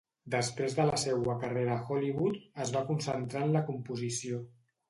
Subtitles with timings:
[0.35, 4.43] Després de la seua carrera a Hollywood, es va concentrar en la composició.